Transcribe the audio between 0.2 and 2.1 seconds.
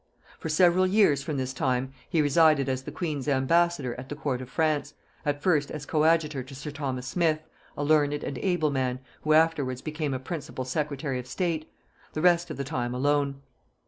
For several years from this time